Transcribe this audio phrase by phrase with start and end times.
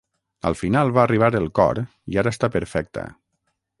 [0.49, 1.81] Al final va arribar el cor
[2.15, 3.05] i ara està perfecta.